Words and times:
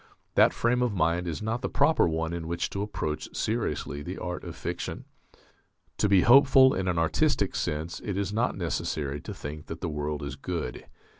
That 0.33 0.51
frame 0.51 0.81
of 0.81 0.95
mind 0.95 1.27
is 1.27 1.43
not 1.43 1.61
the 1.61 1.69
proper 1.69 2.07
one 2.07 2.33
in 2.33 2.47
which 2.47 2.71
to 2.71 2.81
approach 2.81 3.35
seriously 3.37 4.01
the 4.01 4.17
art 4.17 4.43
of 4.43 4.55
fiction.... 4.55 5.05
To 5.97 6.09
be 6.09 6.21
hopeful 6.21 6.73
in 6.73 6.87
an 6.87 6.97
artistic 6.97 7.55
sense 7.55 7.99
it 8.03 8.17
is 8.17 8.33
not 8.33 8.57
necessary 8.57 9.21
to 9.21 9.31
think 9.35 9.67
that 9.67 9.79
the 9.81 9.89
world 9.89 10.23
is 10.23 10.35
good. 10.35 10.87